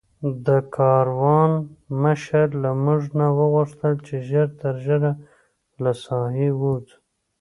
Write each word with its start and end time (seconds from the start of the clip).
د 0.45 0.47
کاروان 0.77 1.51
مشر 2.03 2.47
له 2.63 2.71
موږ 2.83 3.01
نه 3.19 3.27
وغوښتل 3.39 3.93
چې 4.07 4.15
ژر 4.29 4.47
تر 4.61 4.75
ژره 4.85 5.11
له 5.83 5.91
ساحې 6.05 6.49
ووځو. 6.53 6.97